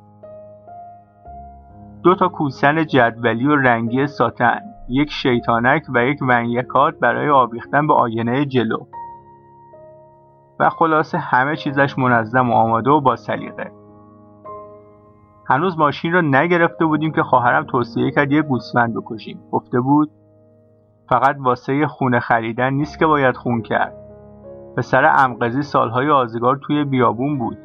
دو 2.04 2.16
تا 2.16 2.28
کوسن 2.28 2.86
جدولی 2.86 3.48
و 3.48 3.56
رنگی 3.56 4.08
ساتن 4.08 4.60
یک 4.90 5.12
شیطانک 5.12 5.84
و 5.94 6.06
یک 6.06 6.22
ونیکات 6.22 7.00
برای 7.00 7.30
آویختن 7.30 7.88
به 7.88 7.94
آینه 7.94 8.46
جلو. 8.46 8.78
و 10.60 10.70
خلاصه 10.70 11.18
همه 11.18 11.56
چیزش 11.56 11.98
منظم 11.98 12.50
و 12.50 12.54
آماده 12.54 12.90
و 12.90 13.02
با 13.02 13.16
سلیقه. 13.16 13.72
هنوز 15.54 15.78
ماشین 15.78 16.14
را 16.14 16.22
نگرفته 16.22 16.86
بودیم 16.86 17.12
که 17.12 17.24
خواهرم 17.24 17.64
توصیه 17.64 18.12
کرد 18.12 18.32
یه 18.32 18.42
گوسفند 18.42 18.94
بکشیم. 18.96 19.40
گفته 19.52 19.80
بود 19.80 20.12
فقط 21.10 21.36
واسه 21.40 21.88
خونه 21.88 22.20
خریدن 22.20 22.74
نیست 22.74 23.00
که 23.00 23.06
باید 23.06 23.36
خون 23.36 23.62
کرد. 23.62 23.94
پسر 24.78 25.14
امقزی 25.18 25.62
سالهای 25.62 26.10
آزگار 26.10 26.60
توی 26.64 26.84
بیابون 26.84 27.38
بود. 27.38 27.58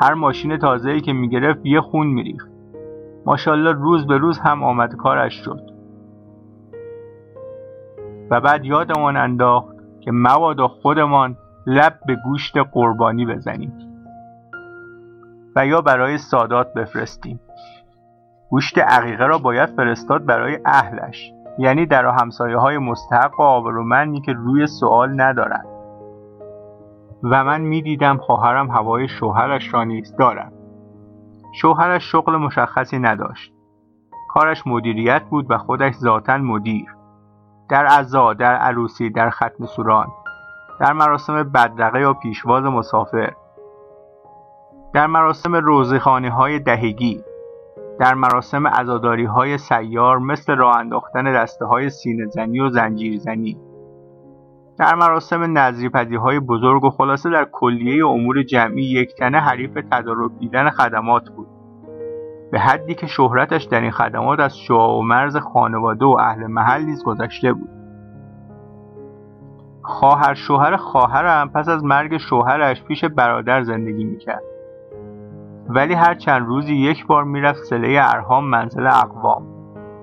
هر 0.00 0.14
ماشین 0.14 0.56
تازه‌ای 0.56 1.00
که 1.00 1.12
می‌گرفت 1.12 1.66
یه 1.66 1.80
خون 1.80 2.06
میریخت. 2.06 2.50
ماشاءالله 3.26 3.72
روز 3.72 4.06
به 4.06 4.18
روز 4.18 4.38
هم 4.38 4.62
آمد 4.62 4.96
کارش 4.96 5.34
شد. 5.34 5.60
و 8.30 8.40
بعد 8.40 8.64
یادمان 8.64 9.16
انداخت 9.16 9.76
که 10.00 10.10
مبادا 10.14 10.68
خودمان 10.68 11.36
لب 11.66 11.98
به 12.06 12.16
گوشت 12.24 12.56
قربانی 12.72 13.26
بزنیم. 13.26 13.72
و 15.56 15.66
یا 15.66 15.80
برای 15.80 16.18
سادات 16.18 16.74
بفرستیم. 16.74 17.40
گوشت 18.50 18.78
عقیقه 18.78 19.26
را 19.26 19.38
باید 19.38 19.68
فرستاد 19.68 20.24
برای 20.24 20.58
اهلش 20.64 21.32
یعنی 21.58 21.86
در 21.86 22.06
همسایه 22.06 22.56
های 22.56 22.78
مستحق 22.78 23.40
و 23.40 23.42
آبرومندی 23.42 24.20
که 24.20 24.32
روی 24.32 24.66
سوال 24.66 25.20
ندارند. 25.20 25.66
و 27.22 27.44
من 27.44 27.60
می‌دیدم 27.60 28.16
خواهرم 28.16 28.70
هوای 28.70 29.08
شوهرش 29.08 29.74
را 29.74 29.84
نیز 29.84 30.16
دارد. 30.16 30.52
شوهرش 31.54 32.12
شغل 32.12 32.36
مشخصی 32.36 32.98
نداشت. 32.98 33.52
کارش 34.28 34.66
مدیریت 34.66 35.22
بود 35.22 35.46
و 35.50 35.58
خودش 35.58 35.94
ذاتا 35.94 36.38
مدیر. 36.38 36.96
در 37.68 37.86
عزا 37.86 38.32
در 38.32 38.56
عروسی 38.56 39.10
در 39.10 39.30
ختم 39.30 39.66
سوران. 39.66 40.06
در 40.80 40.92
مراسم 40.92 41.42
بدرقه 41.42 42.00
یا 42.00 42.14
پیشواز 42.14 42.64
مسافر. 42.64 43.32
در 44.94 45.06
مراسم 45.06 45.54
روزخانه 45.54 46.30
های 46.30 46.58
دهگی 46.58 47.20
در 48.00 48.14
مراسم 48.14 48.66
عزاداری 48.66 49.24
های 49.24 49.58
سیار 49.58 50.18
مثل 50.18 50.56
راه 50.56 50.76
انداختن 50.76 51.32
دسته 51.32 51.64
های 51.64 51.90
سینه 51.90 52.26
زنی 52.26 52.60
و 52.60 52.68
زنجیر 52.68 53.18
زنی 53.18 53.58
در 54.78 54.94
مراسم 54.94 55.58
نظریپذی 55.58 56.16
های 56.16 56.40
بزرگ 56.40 56.84
و 56.84 56.90
خلاصه 56.90 57.30
در 57.30 57.46
کلیه 57.52 58.06
امور 58.06 58.42
جمعی 58.42 58.84
یک 58.84 59.14
تنه 59.14 59.38
حریف 59.38 59.78
تدارک 59.92 60.30
دیدن 60.38 60.70
خدمات 60.70 61.30
بود. 61.30 61.46
به 62.52 62.60
حدی 62.60 62.94
که 62.94 63.06
شهرتش 63.06 63.64
در 63.64 63.80
این 63.80 63.90
خدمات 63.90 64.40
از 64.40 64.58
شعاع 64.58 64.98
و 64.98 65.02
مرز 65.02 65.36
خانواده 65.36 66.04
و 66.04 66.16
اهل 66.20 66.46
محل 66.46 66.84
نیز 66.84 67.04
گذشته 67.04 67.52
بود. 67.52 67.70
خواهر 69.82 70.34
شوهر 70.34 70.76
خواهرم 70.76 71.50
پس 71.50 71.68
از 71.68 71.84
مرگ 71.84 72.16
شوهرش 72.16 72.84
پیش 72.84 73.04
برادر 73.04 73.62
زندگی 73.62 74.04
می‌کرد. 74.04 74.53
ولی 75.68 75.94
هر 75.94 76.14
چند 76.14 76.46
روزی 76.46 76.74
یک 76.74 77.06
بار 77.06 77.24
می‌رفت 77.24 77.62
سله 77.62 77.98
ارهام 78.02 78.44
منزل 78.44 78.86
اقوام 78.86 79.46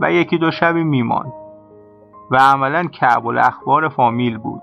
و 0.01 0.11
یکی 0.11 0.37
دو 0.37 0.51
شبی 0.51 0.83
میماند 0.83 1.33
و 2.31 2.37
عملا 2.37 2.83
کعب 2.83 3.27
الاخبار 3.27 3.89
فامیل 3.89 4.37
بود. 4.37 4.61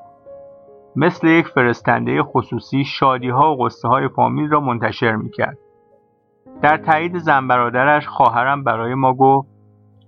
مثل 0.97 1.27
یک 1.27 1.47
فرستنده 1.47 2.23
خصوصی 2.23 2.85
شادی 2.85 3.29
ها 3.29 3.55
و 3.55 3.65
قصه 3.65 3.89
های 3.89 4.09
فامیل 4.09 4.51
را 4.51 4.61
منتشر 4.61 5.17
می‌کرد. 5.17 5.59
در 6.63 6.77
تایید 6.77 7.19
زن 7.19 7.49
برادرش 7.49 8.07
خواهرم 8.07 8.65
برای 8.65 8.95
ما 8.95 9.15
گفت 9.15 9.49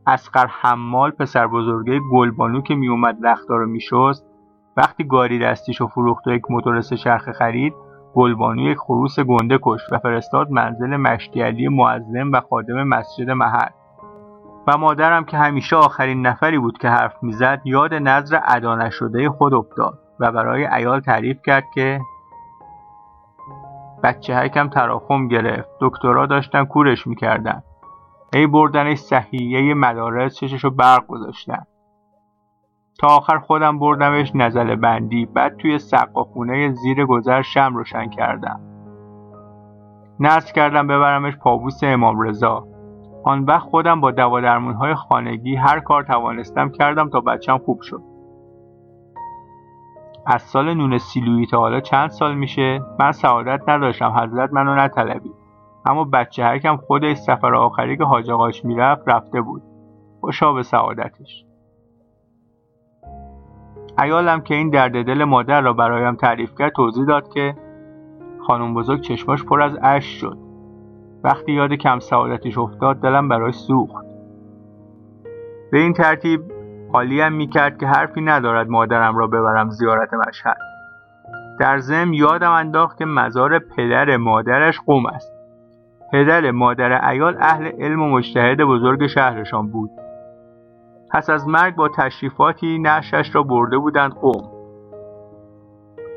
اسقر 0.06 0.46
حمال 0.46 1.10
پسر 1.10 1.46
بزرگه 1.46 2.00
گلبانو 2.12 2.60
که 2.60 2.74
میومد 2.74 3.26
رختها 3.26 3.56
رو 3.56 3.66
میشست 3.66 4.26
وقتی 4.76 5.04
گاری 5.04 5.38
دستیش 5.38 5.80
و 5.80 5.86
فروخت 5.86 6.26
و 6.26 6.30
یک 6.30 6.42
موتور 6.50 6.80
سه 6.80 6.96
خرید 7.18 7.74
گلبانو 8.14 8.62
یک 8.62 8.78
خروس 8.78 9.20
گنده 9.20 9.58
کشت 9.62 9.92
و 9.92 9.98
فرستاد 9.98 10.50
منزل 10.50 10.96
مشتی 10.96 11.42
علی 11.42 11.68
معظم 11.68 12.32
و 12.32 12.40
خادم 12.40 12.82
مسجد 12.82 13.30
محل. 13.30 13.70
و 14.66 14.78
مادرم 14.78 15.24
که 15.24 15.36
همیشه 15.36 15.76
آخرین 15.76 16.26
نفری 16.26 16.58
بود 16.58 16.78
که 16.78 16.88
حرف 16.88 17.22
می‌زد 17.22 17.60
یاد 17.64 17.94
نظر 17.94 18.40
ادا 18.44 18.76
نشده 18.76 19.30
خود 19.30 19.54
افتاد 19.54 19.98
و 20.20 20.32
برای 20.32 20.66
ایال 20.66 21.00
تعریف 21.00 21.42
کرد 21.42 21.64
که 21.74 22.00
بچه 24.02 24.36
هکم 24.36 24.68
تراخم 24.68 25.28
گرفت. 25.28 25.68
دکترا 25.80 26.26
داشتن 26.26 26.64
کورش 26.64 27.06
می‌کردن. 27.06 27.62
ای 28.34 28.46
بردنش 28.46 28.98
صحیحه 28.98 29.74
مدارس 29.74 30.34
چششو 30.34 30.70
برق 30.70 31.06
گذاشتن. 31.06 31.66
تا 33.00 33.06
آخر 33.06 33.38
خودم 33.38 33.78
بردمش 33.78 34.32
نزل 34.34 34.74
بندی. 34.74 35.26
بعد 35.26 35.56
توی 35.56 35.78
خونه 36.14 36.72
زیر 36.72 37.06
گذر 37.06 37.42
شم 37.42 37.76
روشن 37.76 38.08
کردم. 38.08 38.60
نصب 40.20 40.54
کردم 40.54 40.86
ببرمش 40.86 41.36
پابوس 41.36 41.80
امام 41.82 42.20
رضا. 42.20 42.66
آن 43.24 43.44
وقت 43.44 43.62
خودم 43.62 44.00
با 44.00 44.10
دوا 44.10 44.40
های 44.72 44.94
خانگی 44.94 45.56
هر 45.56 45.80
کار 45.80 46.02
توانستم 46.02 46.70
کردم 46.70 47.08
تا 47.08 47.20
بچم 47.20 47.58
خوب 47.58 47.80
شد. 47.80 48.02
از 50.26 50.42
سال 50.42 50.74
نون 50.74 50.98
سیلویی 50.98 51.46
تا 51.46 51.58
حالا 51.58 51.80
چند 51.80 52.10
سال 52.10 52.34
میشه؟ 52.34 52.80
من 52.98 53.12
سعادت 53.12 53.68
نداشتم. 53.68 54.10
حضرت 54.10 54.52
منو 54.52 54.74
نطلبید. 54.74 55.34
اما 55.86 56.04
بچه 56.04 56.44
هرکم 56.44 56.76
خودش 56.76 57.16
سفر 57.16 57.54
آخری 57.54 57.96
که 57.96 58.04
حاج 58.04 58.30
آقاش 58.30 58.64
می‌رفت 58.64 59.02
رفته 59.06 59.40
بود. 59.40 59.62
خوشا 60.20 60.52
به 60.52 60.62
سعادتش. 60.62 61.49
ایالم 64.02 64.40
که 64.40 64.54
این 64.54 64.70
درد 64.70 65.06
دل 65.06 65.24
مادر 65.24 65.60
را 65.60 65.72
برایم 65.72 66.14
تعریف 66.14 66.54
کرد 66.58 66.72
توضیح 66.72 67.04
داد 67.04 67.28
که 67.28 67.54
خانم 68.46 68.74
بزرگ 68.74 69.00
چشماش 69.00 69.44
پر 69.44 69.62
از 69.62 69.78
اش 69.82 70.04
شد. 70.04 70.38
وقتی 71.24 71.52
یاد 71.52 71.72
کم 71.72 71.98
سعادتش 71.98 72.58
افتاد 72.58 73.00
دلم 73.00 73.28
برای 73.28 73.52
سوخت. 73.52 74.06
به 75.72 75.78
این 75.78 75.92
ترتیب 75.92 76.40
حالیم 76.92 77.32
می‌کرد 77.32 77.78
که 77.78 77.86
حرفی 77.86 78.20
ندارد 78.20 78.68
مادرم 78.68 79.16
را 79.16 79.26
ببرم 79.26 79.70
زیارت 79.70 80.14
مشهد. 80.28 80.56
در 81.60 81.78
ضمن 81.78 82.12
یادم 82.12 82.52
انداخت 82.52 82.98
که 82.98 83.04
مزار 83.04 83.58
پدر 83.58 84.16
مادرش 84.16 84.80
قوم 84.80 85.06
است. 85.06 85.32
پدر 86.12 86.50
مادر 86.50 87.08
ایال 87.08 87.36
اهل 87.40 87.66
علم 87.66 88.02
و 88.02 88.08
مجتهد 88.08 88.60
بزرگ 88.60 89.06
شهرشان 89.06 89.70
بود. 89.70 89.90
پس 91.12 91.30
از 91.30 91.48
مرگ 91.48 91.74
با 91.74 91.88
تشریفاتی 91.88 92.78
نشش 92.78 93.34
را 93.34 93.42
برده 93.42 93.78
بودند 93.78 94.14
قوم. 94.14 94.50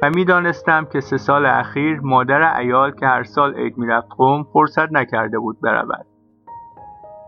و 0.02 0.10
می‌دانستم 0.10 0.86
که 0.86 1.00
سه 1.00 1.18
سال 1.18 1.46
اخیر 1.46 2.00
مادر 2.00 2.58
ایال 2.60 2.92
که 2.92 3.08
هر 3.08 3.24
سال 3.24 3.56
عید 3.56 3.78
می‌رفت 3.78 4.08
قوم 4.18 4.44
فرصت 4.44 4.92
نکرده 4.92 5.40
بود 5.40 5.62
برود. 5.62 6.06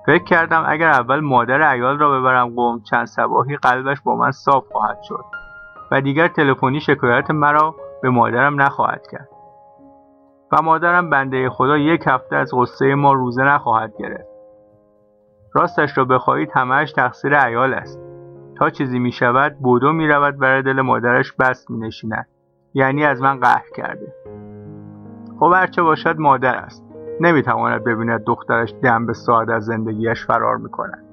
فکر 0.05 0.23
کردم 0.23 0.63
اگر 0.67 0.89
اول 0.89 1.19
مادر 1.19 1.61
ایال 1.61 1.99
را 1.99 2.19
ببرم 2.19 2.55
قوم 2.55 2.81
چند 2.81 3.05
سباهی 3.05 3.55
قلبش 3.55 4.01
با 4.01 4.15
من 4.15 4.31
صاف 4.31 4.63
خواهد 4.71 4.97
شد 5.01 5.25
و 5.91 6.01
دیگر 6.01 6.27
تلفنی 6.27 6.79
شکایت 6.79 7.31
مرا 7.31 7.75
به 8.01 8.09
مادرم 8.09 8.61
نخواهد 8.61 9.07
کرد. 9.11 9.29
و 10.51 10.61
مادرم 10.61 11.09
بنده 11.09 11.49
خدا 11.49 11.77
یک 11.77 12.03
هفته 12.07 12.35
از 12.35 12.51
غصه 12.53 12.95
ما 12.95 13.13
روزه 13.13 13.43
نخواهد 13.43 13.93
گرفت. 13.99 14.34
راستش 15.55 15.97
را 15.97 16.05
بخواهید 16.05 16.49
همهش 16.53 16.91
تقصیر 16.91 17.35
ایال 17.35 17.73
است. 17.73 17.99
تا 18.57 18.69
چیزی 18.69 18.99
می 18.99 19.11
شود 19.11 19.55
بودو 19.59 19.91
می 19.91 20.07
رود 20.07 20.37
برای 20.37 20.61
دل 20.61 20.81
مادرش 20.81 21.33
بست 21.33 21.71
می 21.71 21.87
نشیند 21.87 22.27
یعنی 22.73 23.03
از 23.03 23.21
من 23.21 23.39
قهر 23.39 23.65
کرده. 23.75 24.13
خب 25.39 25.51
هرچه 25.55 25.81
باشد 25.81 26.19
مادر 26.19 26.55
است. 26.55 26.85
نمی‌تواند 27.21 27.83
ببیند 27.83 28.23
دخترش 28.23 28.73
دم 28.83 29.05
به 29.05 29.13
ساعت 29.13 29.49
از 29.49 29.65
زندگیش 29.65 30.25
فرار 30.25 30.57
می‌کند. 30.57 31.03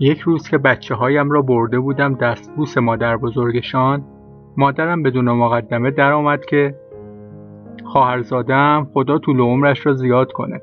یک 0.00 0.20
روز 0.20 0.48
که 0.48 0.58
بچه 0.58 0.94
هایم 0.94 1.30
را 1.30 1.42
برده 1.42 1.78
بودم 1.78 2.14
دستبوس 2.14 2.78
مادر 2.78 3.16
بزرگشان 3.16 4.04
مادرم 4.56 5.02
بدون 5.02 5.32
مقدمه 5.32 5.90
در 5.90 6.12
آمد 6.12 6.44
که 6.44 6.74
خواهرزادم 7.84 8.88
خدا 8.94 9.18
طول 9.18 9.40
عمرش 9.40 9.86
را 9.86 9.94
زیاد 9.94 10.32
کنه. 10.32 10.60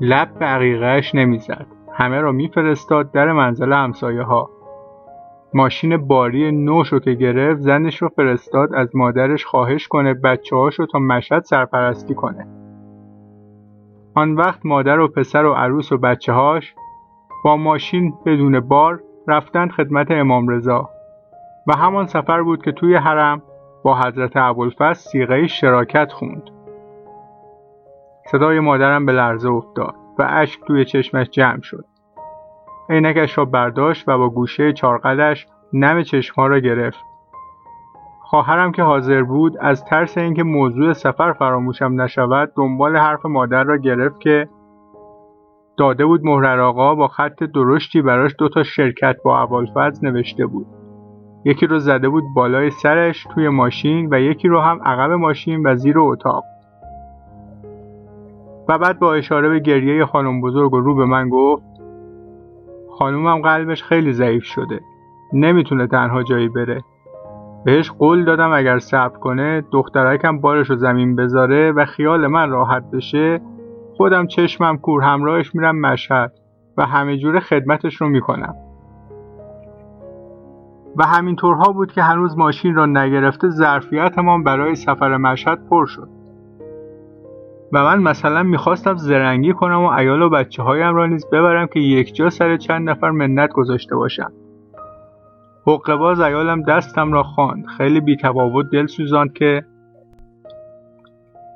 لب 0.00 0.28
به 0.38 1.02
نمی‌زد. 1.14 1.66
همه 1.92 2.20
را 2.20 2.32
میفرستاد 2.32 3.12
در 3.12 3.32
منزل 3.32 3.72
همسایه 3.72 4.22
ها 4.22 4.50
ماشین 5.54 5.96
باری 5.96 6.52
نوشو 6.52 6.98
که 6.98 7.12
گرفت 7.12 7.60
زنش 7.60 8.02
رو 8.02 8.08
فرستاد 8.08 8.74
از 8.74 8.96
مادرش 8.96 9.44
خواهش 9.44 9.88
کنه 9.88 10.14
بچه 10.14 10.56
هاشو 10.56 10.86
تا 10.86 10.98
مشهد 10.98 11.42
سرپرستی 11.44 12.14
کنه. 12.14 12.46
آن 14.14 14.34
وقت 14.34 14.66
مادر 14.66 15.00
و 15.00 15.08
پسر 15.08 15.44
و 15.44 15.52
عروس 15.52 15.92
و 15.92 15.98
بچه 15.98 16.32
هاش 16.32 16.74
با 17.44 17.56
ماشین 17.56 18.14
بدون 18.26 18.60
بار 18.60 19.02
رفتند 19.28 19.70
خدمت 19.70 20.10
امام 20.10 20.48
رضا. 20.48 20.90
و 21.66 21.76
همان 21.76 22.06
سفر 22.06 22.42
بود 22.42 22.62
که 22.62 22.72
توی 22.72 22.94
حرم 22.94 23.42
با 23.82 24.00
حضرت 24.00 24.36
ابوالفضل 24.36 24.92
سیغه 24.92 25.46
شراکت 25.46 26.12
خوند. 26.12 26.57
صدای 28.30 28.60
مادرم 28.60 29.06
به 29.06 29.12
لرزه 29.12 29.48
افتاد 29.48 29.94
و 30.18 30.26
اشک 30.30 30.60
توی 30.66 30.84
چشمش 30.84 31.30
جمع 31.30 31.60
شد. 31.62 31.84
عینکش 32.90 33.38
را 33.38 33.44
برداشت 33.44 34.08
و 34.08 34.18
با 34.18 34.28
گوشه 34.28 34.72
چارقدش 34.72 35.46
نم 35.72 36.02
چشمها 36.02 36.46
را 36.46 36.58
گرفت. 36.58 37.04
خواهرم 38.20 38.72
که 38.72 38.82
حاضر 38.82 39.22
بود 39.22 39.56
از 39.60 39.84
ترس 39.84 40.18
اینکه 40.18 40.42
موضوع 40.42 40.92
سفر 40.92 41.32
فراموشم 41.32 42.00
نشود 42.00 42.52
دنبال 42.56 42.96
حرف 42.96 43.26
مادر 43.26 43.64
را 43.64 43.76
گرفت 43.76 44.20
که 44.20 44.48
داده 45.76 46.06
بود 46.06 46.24
مهرر 46.24 46.60
آقا 46.60 46.94
با 46.94 47.08
خط 47.08 47.42
درشتی 47.42 48.02
براش 48.02 48.34
دوتا 48.38 48.62
شرکت 48.62 49.16
با 49.24 49.40
ابوالفضل 49.40 50.08
نوشته 50.08 50.46
بود. 50.46 50.66
یکی 51.44 51.66
رو 51.66 51.78
زده 51.78 52.08
بود 52.08 52.24
بالای 52.34 52.70
سرش 52.70 53.26
توی 53.34 53.48
ماشین 53.48 54.08
و 54.10 54.20
یکی 54.20 54.48
رو 54.48 54.60
هم 54.60 54.82
عقب 54.82 55.10
ماشین 55.10 55.66
و 55.66 55.74
زیر 55.74 55.98
اتاق. 55.98 56.44
و 58.68 58.78
بعد 58.78 58.98
با 58.98 59.14
اشاره 59.14 59.48
به 59.48 59.58
گریه 59.58 60.06
خانم 60.06 60.40
بزرگ 60.40 60.72
رو 60.72 60.94
به 60.94 61.04
من 61.04 61.28
گفت 61.28 61.64
خانومم 62.98 63.40
قلبش 63.42 63.82
خیلی 63.82 64.12
ضعیف 64.12 64.44
شده 64.44 64.80
نمی‌تونه 65.32 65.86
تنها 65.86 66.22
جایی 66.22 66.48
بره. 66.48 66.80
بهش 67.64 67.90
قول 67.90 68.24
دادم 68.24 68.52
اگر 68.52 68.78
صبر 68.78 69.18
کنه 69.18 69.64
دخترکم 69.72 70.40
بارش 70.40 70.70
رو 70.70 70.76
زمین 70.76 71.16
بذاره 71.16 71.72
و 71.72 71.84
خیال 71.84 72.26
من 72.26 72.50
راحت 72.50 72.90
بشه 72.90 73.40
خودم 73.96 74.26
چشمم 74.26 74.78
کور 74.78 75.02
همراهش 75.02 75.54
میرم 75.54 75.80
مشهد 75.80 76.32
و 76.76 76.86
همه 76.86 77.16
جور 77.16 77.40
خدمتش 77.40 77.94
رو 77.94 78.08
می‌کنم. 78.08 78.54
و 80.96 81.04
همینطورها 81.06 81.72
بود 81.72 81.92
که 81.92 82.02
هنوز 82.02 82.38
ماشین 82.38 82.74
را 82.74 82.86
نگرفته 82.86 83.48
ظرفیتمان 83.48 84.44
برای 84.44 84.74
سفر 84.74 85.16
مشهد 85.16 85.68
پر 85.70 85.86
شد. 85.86 86.17
و 87.72 87.84
من 87.84 88.02
مثلا 88.02 88.42
می‌خواستم 88.42 88.96
زرنگی 88.96 89.52
کنم 89.52 89.84
و 89.84 89.90
ایال 89.90 90.22
و 90.22 90.30
بچه 90.30 90.62
هایم 90.62 90.94
را 90.94 91.06
نیز 91.06 91.26
ببرم 91.26 91.66
که 91.66 91.80
یک 91.80 92.14
جا 92.14 92.30
سر 92.30 92.56
چند 92.56 92.90
نفر 92.90 93.10
منت 93.10 93.52
گذاشته 93.52 93.96
باشم. 93.96 94.32
حقه 95.66 95.96
باز 95.96 96.20
ایالم 96.20 96.62
دستم 96.62 97.12
را 97.12 97.22
خواند. 97.22 97.66
خیلی 97.66 98.00
بیتفاوت 98.00 98.66
دل 98.72 98.86
سوزاند 98.86 99.32
که 99.32 99.64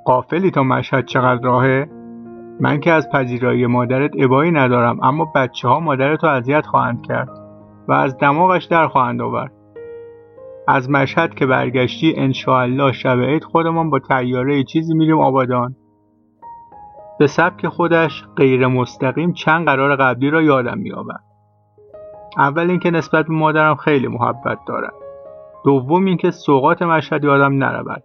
قافلی 0.04 0.50
تا 0.50 0.62
مشهد 0.62 1.06
چقدر 1.06 1.42
راهه؟ 1.42 1.88
من 2.60 2.80
که 2.80 2.92
از 2.92 3.10
پذیرایی 3.10 3.66
مادرت 3.66 4.10
ابایی 4.18 4.50
ندارم 4.50 4.98
اما 5.02 5.32
بچه 5.34 5.68
ها 5.68 5.80
مادرتو 5.80 6.26
اذیت 6.26 6.66
خواهند 6.66 7.06
کرد 7.06 7.28
و 7.88 7.92
از 7.92 8.18
دماغش 8.18 8.64
در 8.64 8.88
خواهند 8.88 9.22
آورد. 9.22 9.52
از 10.68 10.90
مشهد 10.90 11.34
که 11.34 11.46
برگشتی 11.46 12.14
انشاالله 12.16 12.92
شب 12.92 13.20
عید 13.20 13.44
خودمان 13.44 13.90
با 13.90 13.98
تیاره 13.98 14.64
چیزی 14.64 14.94
میریم 14.94 15.20
آبادان. 15.20 15.76
به 17.22 17.28
سبک 17.28 17.68
خودش 17.68 18.24
غیر 18.36 18.66
مستقیم 18.66 19.32
چند 19.32 19.66
قرار 19.66 19.96
قبلی 19.96 20.30
را 20.30 20.42
یادم 20.42 20.78
میآورد. 20.78 21.24
اول 22.38 22.70
اینکه 22.70 22.90
نسبت 22.90 23.26
به 23.26 23.32
مادرم 23.34 23.74
خیلی 23.74 24.08
محبت 24.08 24.58
دارد 24.66 24.92
دوم 25.64 26.04
اینکه 26.04 26.30
سوقات 26.30 26.82
مشهد 26.82 27.24
یادم 27.24 27.64
نرود. 27.64 28.02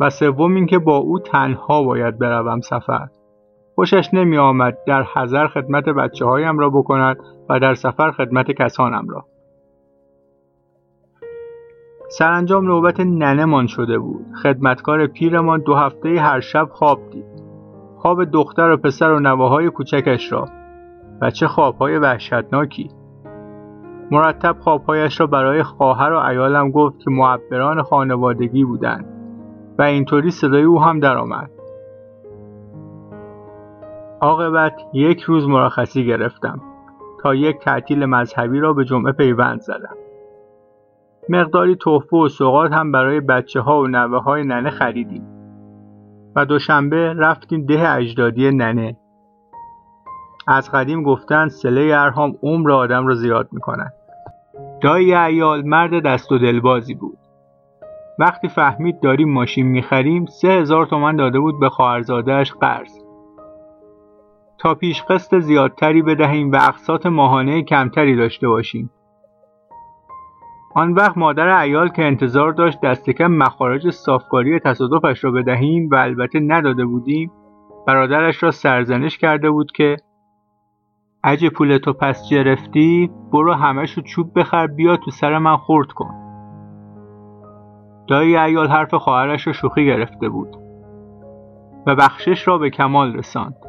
و 0.00 0.10
سوم 0.10 0.54
اینکه 0.54 0.78
با 0.78 0.96
او 0.96 1.18
تنها 1.18 1.82
باید 1.82 2.18
بروم 2.18 2.60
سفر. 2.60 3.08
خوشش 3.74 4.08
نمی 4.12 4.38
آمد 4.38 4.78
در 4.86 5.02
حضر 5.02 5.46
خدمت 5.46 5.84
بچه 5.84 6.24
هایم 6.24 6.58
را 6.58 6.70
بکند 6.70 7.16
و 7.48 7.60
در 7.60 7.74
سفر 7.74 8.10
خدمت 8.10 8.50
کسانم 8.50 9.08
را. 9.08 9.24
سرانجام 12.08 12.66
نوبت 12.66 13.00
ننه 13.00 13.66
شده 13.66 13.98
بود. 13.98 14.26
خدمتکار 14.42 15.06
پیرمان 15.06 15.60
دو 15.60 15.74
هفته 15.74 16.08
هر 16.08 16.40
شب 16.40 16.68
خواب 16.72 17.10
دید. 17.10 17.27
خواب 17.98 18.24
دختر 18.24 18.70
و 18.70 18.76
پسر 18.76 19.12
و 19.12 19.20
نواهای 19.20 19.70
کوچکش 19.70 20.32
را 20.32 20.48
و 21.20 21.30
چه 21.30 21.48
خوابهای 21.48 21.98
وحشتناکی. 21.98 22.90
مرتب 24.10 24.56
خوابهایش 24.60 25.20
را 25.20 25.26
برای 25.26 25.62
خواهر 25.62 26.12
و 26.12 26.18
ایالم 26.18 26.70
گفت 26.70 26.98
که 26.98 27.10
معبران 27.10 27.82
خانوادگی 27.82 28.64
بودند 28.64 29.04
و 29.78 29.82
اینطوری 29.82 30.30
صدای 30.30 30.62
او 30.62 30.82
هم 30.82 31.00
درآمد. 31.00 31.50
عاقبت 34.20 34.80
یک 34.92 35.20
روز 35.20 35.48
مرخصی 35.48 36.06
گرفتم 36.06 36.60
تا 37.22 37.34
یک 37.34 37.58
تعطیل 37.58 38.04
مذهبی 38.04 38.60
را 38.60 38.72
به 38.72 38.84
جمعه 38.84 39.12
پیوند 39.12 39.60
زدم. 39.60 39.96
مقداری 41.28 41.76
تحفه 41.76 42.16
و 42.16 42.28
سوغات 42.28 42.72
هم 42.72 42.92
برای 42.92 43.20
بچه 43.20 43.60
ها 43.60 43.80
و 43.80 43.86
نوه 43.86 44.22
های 44.22 44.44
ننه 44.44 44.70
خریدیم. 44.70 45.37
و 46.36 46.44
دوشنبه 46.44 47.12
رفتیم 47.12 47.66
ده 47.66 47.96
اجدادی 47.96 48.50
ننه. 48.50 48.96
از 50.48 50.70
قدیم 50.70 51.02
گفتن 51.02 51.48
سله 51.48 51.90
ارهام 51.94 52.34
عمر 52.42 52.72
آدم 52.72 53.06
را 53.06 53.14
زیاد 53.14 53.48
می‌کنن 53.52 53.92
دایی 54.80 55.14
ایال 55.14 55.62
مرد 55.62 56.02
دست 56.06 56.32
و 56.32 56.38
دلبازی 56.38 56.94
بود. 56.94 57.18
وقتی 58.18 58.48
فهمید 58.48 59.00
داریم 59.00 59.32
ماشین 59.32 59.66
می‌خریم 59.66 60.26
سه 60.26 60.48
هزار 60.48 60.86
تومن 60.86 61.16
داده 61.16 61.40
بود 61.40 61.60
به 61.60 61.68
خواهرزادهش 61.68 62.52
قرض. 62.52 62.98
تا 64.58 64.74
پیش 64.74 65.02
قسط 65.02 65.38
زیادتری 65.38 66.02
بدهیم 66.02 66.52
و 66.52 66.56
اقساط 66.56 67.06
ماهانه 67.06 67.62
کمتری 67.62 68.16
داشته 68.16 68.48
باشیم. 68.48 68.90
آن 70.78 70.92
وقت 70.92 71.18
مادر 71.18 71.60
ایال 71.60 71.88
که 71.88 72.04
انتظار 72.04 72.52
داشت 72.52 72.80
دست 72.80 73.10
کم 73.10 73.26
مخارج 73.26 73.90
صافکاری 73.90 74.60
تصادفش 74.60 75.24
را 75.24 75.30
بدهیم 75.30 75.88
و 75.92 75.94
البته 75.94 76.40
نداده 76.40 76.84
بودیم 76.84 77.32
برادرش 77.86 78.42
را 78.42 78.50
سرزنش 78.50 79.18
کرده 79.18 79.50
بود 79.50 79.72
که 79.72 79.96
اگه 81.22 81.50
پولتو 81.50 81.92
پس 81.92 82.30
گرفتی 82.30 83.10
برو 83.32 83.52
همش 83.52 83.92
رو 83.92 84.02
چوب 84.02 84.38
بخر 84.38 84.66
بیا 84.66 84.96
تو 84.96 85.10
سر 85.10 85.38
من 85.38 85.56
خرد 85.56 85.92
کن. 85.92 86.14
دایی 88.08 88.36
عیال 88.36 88.68
حرف 88.68 88.94
خواهرش 88.94 89.46
را 89.46 89.52
شوخی 89.52 89.86
گرفته 89.86 90.28
بود 90.28 90.56
و 91.86 91.94
بخشش 91.94 92.48
را 92.48 92.58
به 92.58 92.70
کمال 92.70 93.16
رساند. 93.16 93.67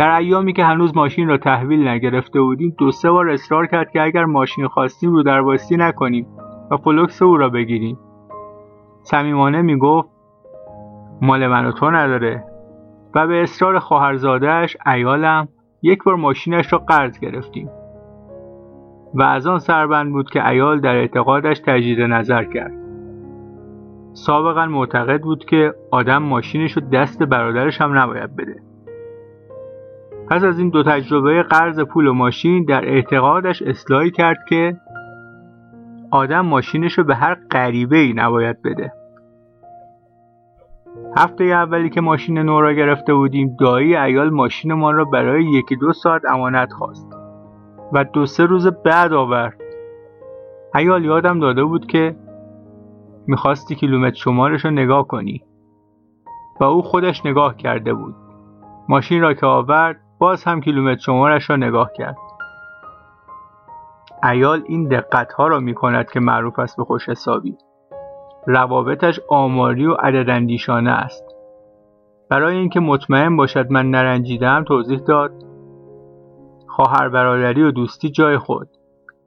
در 0.00 0.16
ایامی 0.16 0.52
که 0.52 0.64
هنوز 0.64 0.96
ماشین 0.96 1.28
را 1.28 1.36
تحویل 1.36 1.88
نگرفته 1.88 2.40
بودیم 2.40 2.74
دو 2.78 2.90
سه 2.90 3.10
بار 3.10 3.28
اصرار 3.30 3.66
کرد 3.66 3.90
که 3.90 4.02
اگر 4.02 4.24
ماشین 4.24 4.68
خواستیم 4.68 5.12
رو 5.12 5.22
دربایستی 5.22 5.76
نکنیم 5.76 6.26
و 6.70 6.76
فولکس 6.76 7.22
او 7.22 7.36
را 7.36 7.48
بگیریم. 7.48 7.98
صمیمانه 9.02 9.62
می‌گفت 9.62 10.08
مال 11.22 11.46
من 11.46 11.66
و 11.66 11.72
تو 11.72 11.90
نداره. 11.90 12.44
و 13.14 13.26
به 13.26 13.42
اصرار 13.42 13.78
خواهرزادهش 13.78 14.76
ایالم 14.86 15.48
یک 15.82 16.02
بار 16.04 16.14
ماشینش 16.16 16.72
را 16.72 16.78
قرض 16.78 17.18
گرفتیم. 17.18 17.68
و 19.14 19.22
از 19.22 19.46
آن 19.46 19.58
سربند 19.58 20.12
بود 20.12 20.30
که 20.30 20.48
ایال 20.48 20.80
در 20.80 20.96
اعتقادش 20.96 21.58
تجدید 21.58 22.00
نظر 22.00 22.44
کرد. 22.44 22.72
سابقا 24.12 24.66
معتقد 24.66 25.20
بود 25.20 25.44
که 25.44 25.74
آدم 25.90 26.22
ماشینش 26.22 26.72
رو 26.72 26.82
دست 26.92 27.22
برادرش 27.22 27.80
هم 27.80 27.98
نباید 27.98 28.36
بده. 28.36 28.69
پس 30.30 30.44
از 30.44 30.58
این 30.58 30.68
دو 30.68 30.82
تجربه 30.82 31.42
قرض 31.42 31.80
پول 31.80 32.06
و 32.06 32.12
ماشین 32.12 32.64
در 32.64 32.84
اعتقادش 32.84 33.62
اصلاحی 33.62 34.10
کرد 34.10 34.38
که 34.48 34.76
آدم 36.10 36.40
ماشینش 36.40 36.98
رو 36.98 37.04
به 37.04 37.14
هر 37.14 37.34
غریبه 37.50 37.96
ای 37.96 38.12
نباید 38.12 38.62
بده. 38.62 38.92
هفته 41.16 41.44
اولی 41.44 41.90
که 41.90 42.00
ماشین 42.00 42.38
نو 42.38 42.60
را 42.60 42.72
گرفته 42.72 43.14
بودیم 43.14 43.56
دایی 43.60 43.96
ایال 43.96 44.30
ماشینمان 44.30 44.94
را 44.94 45.04
برای 45.04 45.44
یکی 45.44 45.76
دو 45.76 45.92
ساعت 45.92 46.22
امانت 46.24 46.72
خواست 46.72 47.16
و 47.92 48.04
دو 48.04 48.26
سه 48.26 48.44
روز 48.44 48.66
بعد 48.66 49.12
آورد. 49.12 49.60
ایال 50.74 51.04
یادم 51.04 51.40
داده 51.40 51.64
بود 51.64 51.86
که 51.86 52.16
می‌خواستی 53.26 53.74
کیلومتر 53.74 54.16
شمارش 54.16 54.64
رو 54.64 54.70
نگاه 54.70 55.06
کنی. 55.06 55.42
و 56.60 56.64
او 56.64 56.82
خودش 56.82 57.26
نگاه 57.26 57.56
کرده 57.56 57.94
بود. 57.94 58.14
ماشین 58.88 59.22
را 59.22 59.34
که 59.34 59.46
آورد 59.46 60.00
باز 60.20 60.44
هم 60.44 60.60
کیلومتر 60.60 61.00
شمارش 61.00 61.50
را 61.50 61.56
نگاه 61.56 61.92
کرد. 61.92 62.16
ایال 64.24 64.62
این 64.66 64.88
دقت 64.88 65.32
ها 65.32 65.46
را 65.46 65.60
می 65.60 65.74
کند 65.74 66.10
که 66.10 66.20
معروف 66.20 66.58
است 66.58 66.76
به 66.76 66.84
خوش 66.84 67.08
حسابی. 67.08 67.56
روابطش 68.46 69.20
آماری 69.28 69.86
و 69.86 69.92
عدداندیشانه 69.94 70.90
است. 70.90 71.24
برای 72.28 72.56
اینکه 72.56 72.80
مطمئن 72.80 73.36
باشد 73.36 73.70
من 73.70 73.90
نرنجیدم 73.90 74.64
توضیح 74.64 74.98
داد. 74.98 75.32
خواهر 76.66 77.08
برادری 77.08 77.62
و 77.62 77.70
دوستی 77.70 78.10
جای 78.10 78.38
خود. 78.38 78.68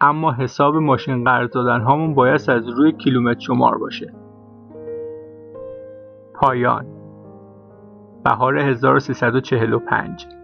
اما 0.01 0.33
حساب 0.33 0.75
ماشین 0.75 1.23
قرض 1.23 1.49
دادن 1.49 1.81
هامون 1.81 2.13
باید 2.13 2.49
از 2.49 2.69
روی 2.69 2.91
کیلومتر 2.91 3.39
شمار 3.39 3.77
باشه. 3.77 4.13
پایان. 6.35 6.85
بهار 8.25 8.57
1345 8.57 10.42